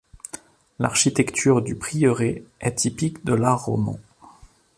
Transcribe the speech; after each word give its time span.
L’architecture 0.79 1.61
du 1.61 1.75
prieuré 1.75 2.43
est 2.59 2.73
typique 2.73 3.23
de 3.23 3.35
l’art 3.35 3.65
roman. 3.65 3.99